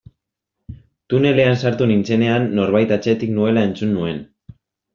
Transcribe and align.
Tunelean 1.13 1.59
sartu 1.67 1.89
nintzenean 1.93 2.49
norbait 2.61 2.97
atzetik 2.99 3.37
nuela 3.37 3.69
entzun 3.71 3.97
nuen. 4.01 4.23